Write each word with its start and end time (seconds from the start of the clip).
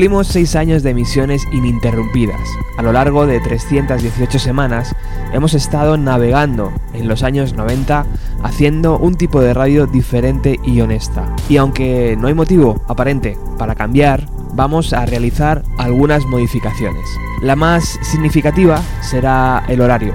Cumplimos 0.00 0.28
6 0.28 0.56
años 0.56 0.82
de 0.82 0.92
emisiones 0.92 1.46
ininterrumpidas. 1.52 2.40
A 2.78 2.82
lo 2.82 2.90
largo 2.90 3.26
de 3.26 3.38
318 3.38 4.38
semanas 4.38 4.96
hemos 5.34 5.52
estado 5.52 5.98
navegando 5.98 6.72
en 6.94 7.06
los 7.06 7.22
años 7.22 7.52
90 7.52 8.06
haciendo 8.42 8.96
un 8.96 9.16
tipo 9.16 9.42
de 9.42 9.52
radio 9.52 9.86
diferente 9.86 10.58
y 10.64 10.80
honesta. 10.80 11.36
Y 11.50 11.58
aunque 11.58 12.16
no 12.18 12.28
hay 12.28 12.34
motivo 12.34 12.82
aparente 12.88 13.36
para 13.58 13.74
cambiar, 13.74 14.24
vamos 14.54 14.94
a 14.94 15.04
realizar 15.04 15.64
algunas 15.76 16.24
modificaciones. 16.24 17.04
La 17.42 17.54
más 17.54 17.98
significativa 18.00 18.80
será 19.02 19.64
el 19.68 19.82
horario. 19.82 20.14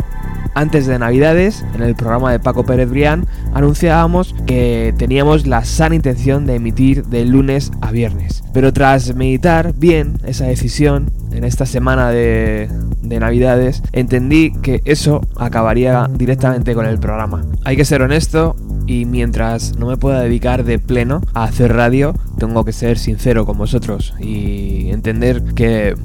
Antes 0.57 0.87
de 0.87 0.97
Navidades, 0.97 1.65
en 1.73 1.81
el 1.81 1.95
programa 1.95 2.31
de 2.31 2.39
Paco 2.39 2.63
Pérez 2.63 2.89
Brián, 2.89 3.27
anunciábamos 3.53 4.33
que 4.47 4.93
teníamos 4.97 5.47
la 5.47 5.65
sana 5.65 5.95
intención 5.95 6.45
de 6.45 6.55
emitir 6.55 7.03
de 7.07 7.25
lunes 7.25 7.73
a 7.81 7.91
viernes. 7.91 8.41
Pero 8.53 8.71
tras 8.71 9.13
meditar 9.15 9.73
bien 9.75 10.17
esa 10.25 10.45
decisión, 10.45 11.11
en 11.33 11.43
esta 11.43 11.65
semana 11.65 12.09
de, 12.09 12.69
de 13.01 13.19
Navidades, 13.19 13.83
entendí 13.91 14.53
que 14.61 14.79
eso 14.85 15.19
acabaría 15.35 16.07
directamente 16.09 16.73
con 16.73 16.85
el 16.85 16.99
programa. 16.99 17.45
Hay 17.65 17.75
que 17.75 17.83
ser 17.83 18.01
honesto 18.01 18.55
y 18.87 19.03
mientras 19.03 19.77
no 19.77 19.87
me 19.87 19.97
pueda 19.97 20.21
dedicar 20.21 20.63
de 20.63 20.79
pleno 20.79 21.21
a 21.33 21.43
hacer 21.43 21.73
radio, 21.73 22.13
tengo 22.37 22.63
que 22.63 22.71
ser 22.71 22.97
sincero 22.97 23.45
con 23.45 23.57
vosotros 23.57 24.13
y 24.21 24.89
entender 24.89 25.43
que 25.43 25.95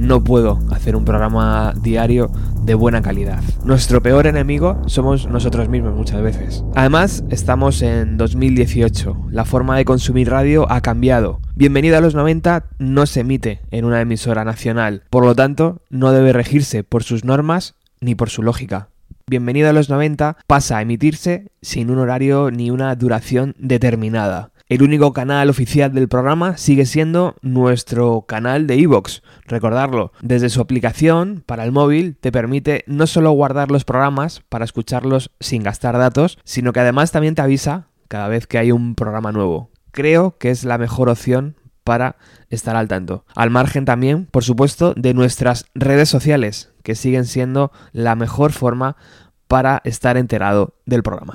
no 0.00 0.22
puedo 0.22 0.58
hacer 0.70 0.96
un 0.96 1.04
programa 1.04 1.72
diario 1.80 2.30
de 2.62 2.74
buena 2.74 3.02
calidad. 3.02 3.42
Nuestro 3.64 4.02
peor 4.02 4.26
enemigo 4.26 4.82
somos 4.86 5.26
nosotros 5.26 5.68
mismos 5.68 5.94
muchas 5.94 6.22
veces. 6.22 6.64
Además, 6.74 7.24
estamos 7.30 7.82
en 7.82 8.16
2018. 8.16 9.26
La 9.30 9.44
forma 9.44 9.76
de 9.76 9.84
consumir 9.84 10.30
radio 10.30 10.70
ha 10.70 10.80
cambiado. 10.80 11.40
Bienvenido 11.54 11.96
a 11.96 12.00
los 12.00 12.14
90 12.14 12.66
no 12.78 13.06
se 13.06 13.20
emite 13.20 13.60
en 13.70 13.84
una 13.84 14.00
emisora 14.00 14.44
nacional, 14.44 15.02
por 15.10 15.24
lo 15.24 15.34
tanto, 15.34 15.82
no 15.90 16.12
debe 16.12 16.32
regirse 16.32 16.84
por 16.84 17.02
sus 17.02 17.24
normas 17.24 17.74
ni 18.00 18.14
por 18.14 18.30
su 18.30 18.42
lógica. 18.42 18.88
Bienvenido 19.26 19.70
a 19.70 19.72
los 19.72 19.88
90 19.88 20.36
pasa 20.46 20.78
a 20.78 20.82
emitirse 20.82 21.50
sin 21.62 21.90
un 21.90 21.98
horario 21.98 22.50
ni 22.50 22.70
una 22.70 22.94
duración 22.94 23.54
determinada. 23.58 24.50
El 24.66 24.82
único 24.82 25.12
canal 25.12 25.50
oficial 25.50 25.92
del 25.92 26.08
programa 26.08 26.56
sigue 26.56 26.86
siendo 26.86 27.36
nuestro 27.42 28.22
canal 28.22 28.66
de 28.66 28.76
iVoox. 28.76 29.20
Recordarlo, 29.44 30.12
desde 30.22 30.48
su 30.48 30.62
aplicación 30.62 31.42
para 31.44 31.64
el 31.64 31.72
móvil 31.72 32.16
te 32.16 32.32
permite 32.32 32.82
no 32.86 33.06
solo 33.06 33.30
guardar 33.32 33.70
los 33.70 33.84
programas 33.84 34.40
para 34.48 34.64
escucharlos 34.64 35.30
sin 35.38 35.62
gastar 35.62 35.98
datos, 35.98 36.38
sino 36.44 36.72
que 36.72 36.80
además 36.80 37.12
también 37.12 37.34
te 37.34 37.42
avisa 37.42 37.88
cada 38.08 38.28
vez 38.28 38.46
que 38.46 38.56
hay 38.56 38.72
un 38.72 38.94
programa 38.94 39.32
nuevo. 39.32 39.68
Creo 39.90 40.38
que 40.38 40.48
es 40.48 40.64
la 40.64 40.78
mejor 40.78 41.10
opción 41.10 41.56
para 41.84 42.16
estar 42.48 42.74
al 42.74 42.88
tanto. 42.88 43.26
Al 43.36 43.50
margen 43.50 43.84
también, 43.84 44.24
por 44.24 44.44
supuesto, 44.44 44.94
de 44.96 45.12
nuestras 45.12 45.66
redes 45.74 46.08
sociales, 46.08 46.72
que 46.82 46.94
siguen 46.94 47.26
siendo 47.26 47.70
la 47.92 48.16
mejor 48.16 48.52
forma 48.52 48.96
para 49.46 49.82
estar 49.84 50.16
enterado 50.16 50.72
del 50.86 51.02
programa. 51.02 51.34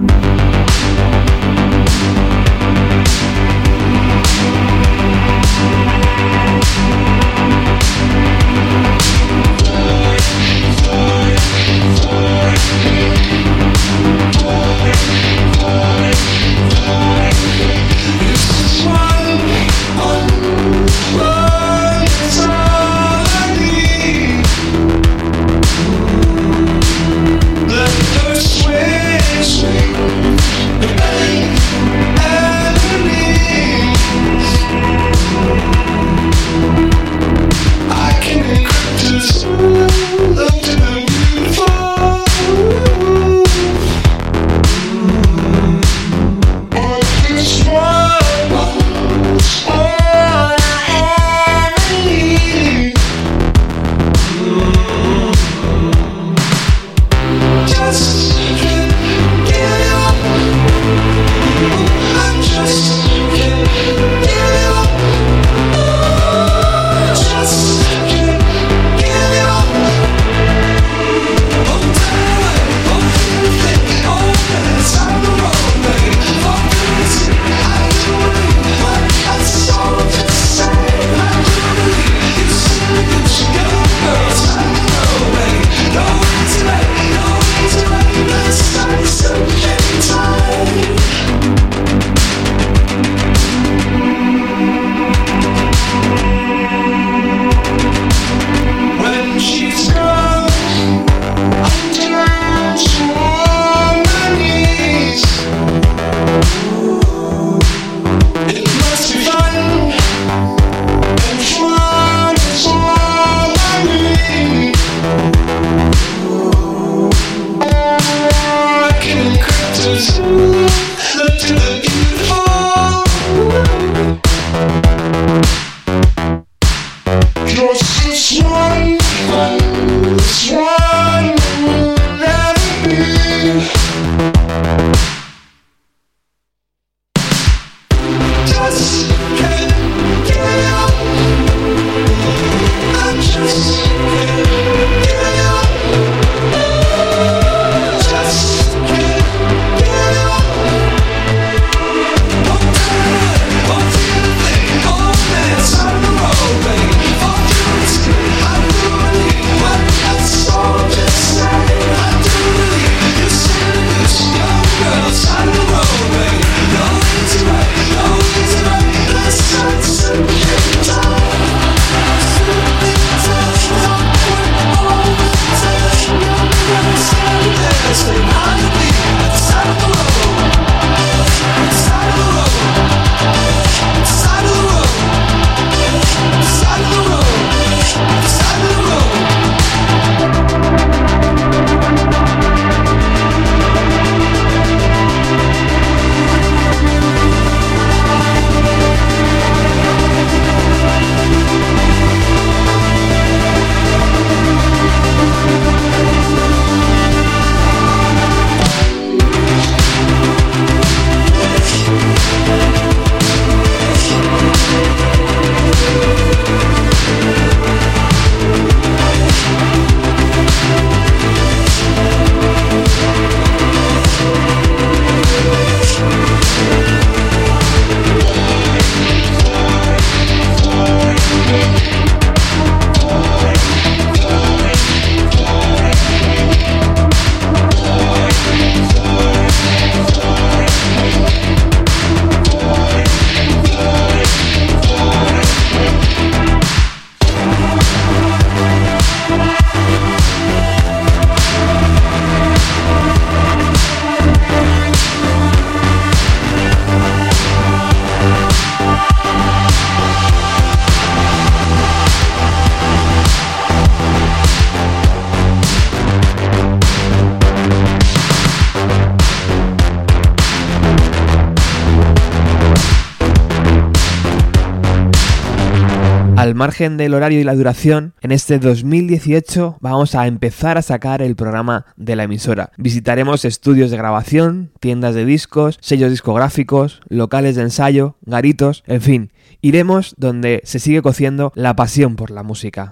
Al 276.50 276.56
margen 276.56 276.98
del 276.98 277.14
horario 277.14 277.40
y 277.40 277.44
la 277.44 277.54
duración, 277.54 278.16
en 278.22 278.32
este 278.32 278.58
2018 278.58 279.78
vamos 279.82 280.16
a 280.16 280.26
empezar 280.26 280.80
a 280.80 280.82
sacar 280.82 281.22
el 281.22 281.36
programa 281.36 281.86
de 281.96 282.16
la 282.16 282.24
emisora. 282.24 282.72
Visitaremos 282.76 283.46
estudios 283.46 283.92
de 283.92 283.98
grabación, 283.98 284.72
tiendas 284.80 285.14
de 285.14 285.26
discos, 285.26 285.78
sellos 285.80 286.10
discográficos, 286.10 287.02
locales 287.08 287.56
de 287.56 287.62
ensayo, 287.62 288.16
garitos, 288.24 288.84
en 288.88 289.02
fin, 289.02 289.32
iremos 289.62 290.16
donde 290.18 290.62
se 290.64 290.80
sigue 290.80 291.04
cociendo 291.04 291.52
la 291.54 291.76
pasión 291.76 292.16
por 292.16 292.32
la 292.32 292.42
música. 292.42 292.90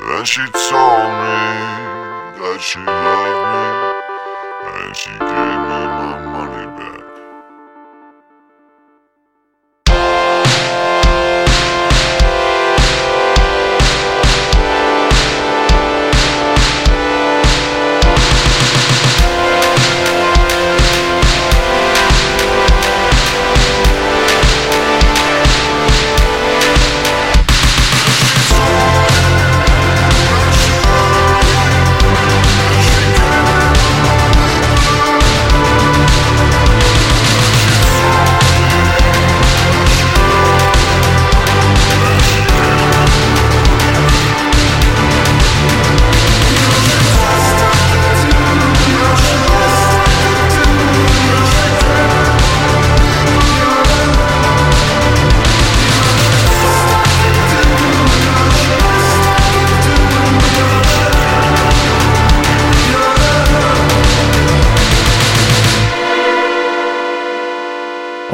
Then 0.00 0.24
she 0.24 0.40
told 0.40 1.10
me 1.22 1.38
that 2.38 2.58
she 2.60 2.78
loved 2.80 3.42
me, 3.54 4.82
and 4.82 4.96
she 4.96 5.10
gave 5.10 5.58
me. 5.58 5.63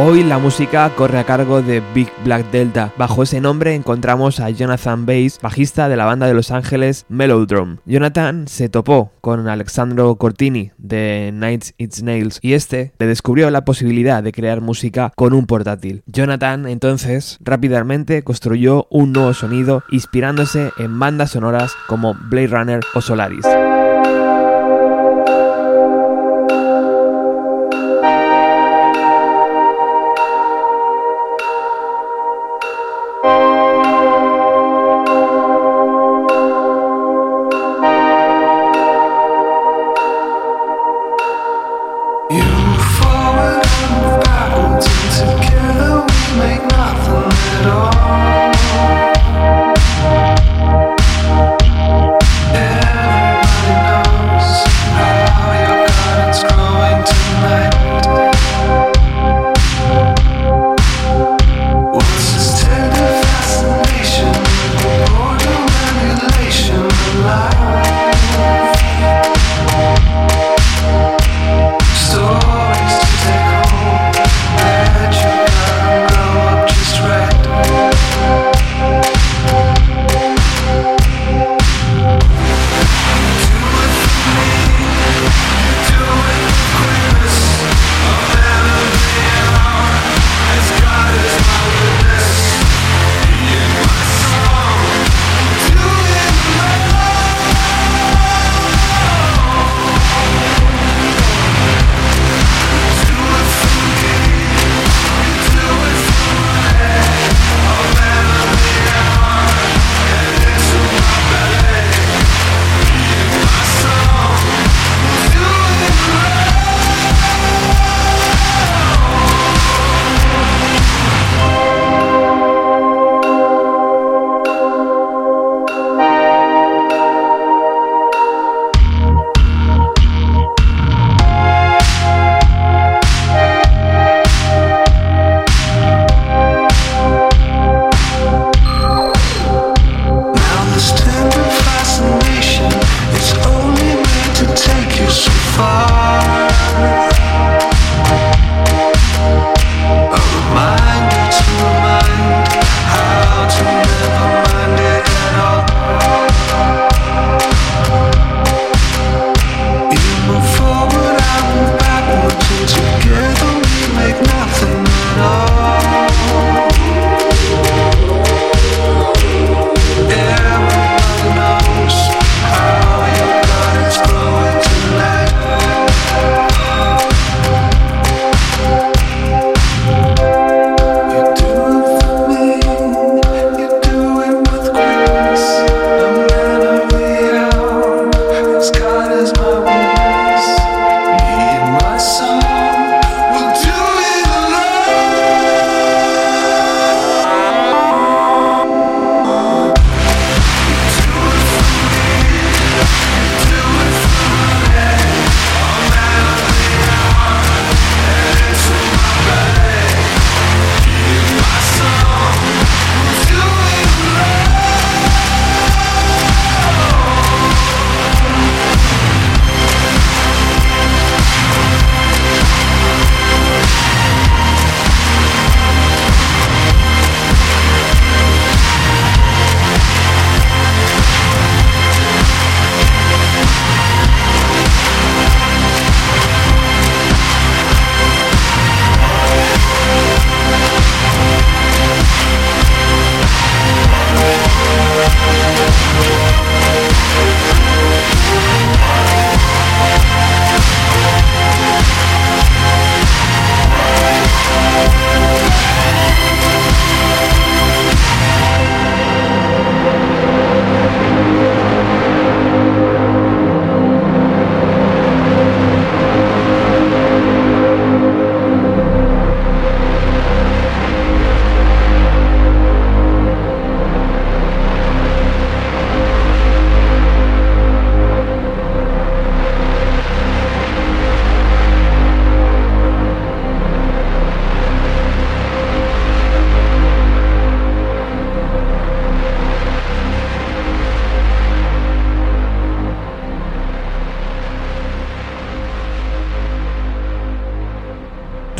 Hoy 0.03 0.25
la 0.25 0.39
música 0.39 0.91
corre 0.97 1.19
a 1.19 1.25
cargo 1.25 1.61
de 1.61 1.83
Big 1.95 2.09
Black 2.25 2.51
Delta. 2.51 2.91
Bajo 2.97 3.23
ese 3.23 3.39
nombre 3.43 3.75
encontramos 3.75 4.41
a 4.41 4.49
Jonathan 4.49 5.05
Bass, 5.05 5.39
bajista 5.43 5.91
de 5.91 5.97
la 5.99 6.07
banda 6.07 6.27
de 6.27 6.33
Los 6.33 6.51
Ángeles 6.51 7.05
Melodrome. 7.11 7.81
Jonathan 7.85 8.49
se 8.49 8.71
topó 8.71 9.13
con 9.21 9.47
Alexandro 9.47 10.17
Cortini 10.17 10.71
de 10.79 11.33
Nights 11.35 11.75
It's 11.77 12.03
Nails 12.03 12.39
y 12.41 12.55
este 12.55 12.95
le 12.99 13.07
descubrió 13.09 13.51
la 13.51 13.67
posibilidad 13.67 14.23
de 14.23 14.33
crear 14.33 14.63
música 14.63 15.13
con 15.17 15.35
un 15.35 15.45
portátil. 15.45 16.03
Jonathan 16.07 16.67
entonces 16.67 17.37
rápidamente 17.43 18.23
construyó 18.23 18.87
un 18.89 19.13
nuevo 19.13 19.35
sonido 19.35 19.83
inspirándose 19.91 20.71
en 20.79 20.99
bandas 20.99 21.33
sonoras 21.33 21.75
como 21.89 22.15
Blade 22.15 22.47
Runner 22.47 22.81
o 22.95 23.03
Solaris. 23.03 23.45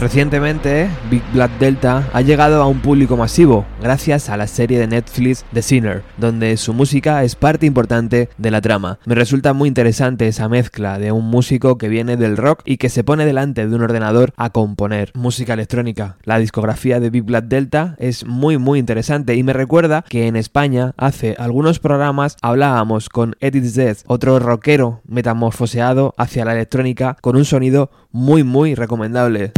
Recientemente, 0.01 0.89
Big 1.11 1.23
Black 1.35 1.59
Delta 1.59 2.09
ha 2.15 2.23
llegado 2.23 2.63
a 2.63 2.67
un 2.67 2.81
público 2.81 3.19
masivo 3.19 3.67
gracias 3.83 4.31
a 4.31 4.39
la 4.39 4.47
serie 4.47 4.79
de 4.79 4.87
Netflix 4.87 5.45
The 5.53 5.61
Sinner, 5.61 6.03
donde 6.17 6.57
su 6.57 6.73
música 6.73 7.23
es 7.23 7.37
parte 7.37 7.67
importante 7.67 8.31
de 8.39 8.51
la 8.51 8.63
trama. 8.63 8.99
Me 9.05 9.15
resulta 9.15 9.53
muy 9.53 9.69
interesante 9.69 10.27
esa 10.27 10.49
mezcla 10.49 10.99
de 10.99 11.13
un 11.13 11.27
músico 11.27 11.77
que 11.77 11.91
viene 11.91 12.17
del 12.17 12.39
rock 12.39 12.63
y 12.65 12.79
que 12.79 12.89
se 12.89 13.05
pone 13.05 13.27
delante 13.27 13.69
de 13.69 13.77
un 13.77 13.83
ordenador 13.83 14.33
a 14.39 14.49
componer 14.49 15.13
música 15.15 15.53
electrónica. 15.53 16.17
La 16.25 16.39
discografía 16.39 16.99
de 16.99 17.11
Big 17.11 17.25
Black 17.25 17.45
Delta 17.45 17.95
es 17.99 18.25
muy 18.25 18.57
muy 18.57 18.79
interesante 18.79 19.35
y 19.35 19.43
me 19.43 19.53
recuerda 19.53 20.03
que 20.09 20.29
en 20.29 20.37
España 20.37 20.95
hace 20.97 21.37
algunos 21.39 21.79
programas 21.79 22.39
hablábamos 22.41 23.11
con 23.11 23.37
Edith 23.41 23.75
Zed, 23.75 23.99
otro 24.07 24.39
rockero 24.39 25.03
metamorfoseado 25.07 26.15
hacia 26.17 26.47
la 26.47 26.55
electrónica 26.55 27.19
con 27.21 27.37
un 27.37 27.45
sonido 27.45 27.91
muy 28.13 28.45
muy 28.45 28.75
recomendable. 28.75 29.53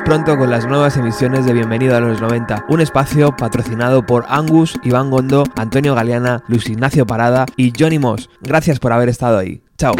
Pronto 0.00 0.36
con 0.36 0.50
las 0.50 0.66
nuevas 0.66 0.96
emisiones 0.96 1.44
de 1.44 1.52
Bienvenido 1.52 1.96
a 1.96 2.00
los 2.00 2.20
90, 2.20 2.66
un 2.68 2.80
espacio 2.80 3.36
patrocinado 3.36 4.04
por 4.06 4.24
Angus, 4.28 4.78
Iván 4.82 5.10
Gondo, 5.10 5.44
Antonio 5.56 5.94
Galeana, 5.94 6.42
Luis 6.48 6.68
Ignacio 6.68 7.06
Parada 7.06 7.46
y 7.56 7.72
Johnny 7.78 7.98
Moss. 7.98 8.30
Gracias 8.40 8.78
por 8.78 8.92
haber 8.92 9.08
estado 9.08 9.38
ahí. 9.38 9.62
Chao. 9.76 9.94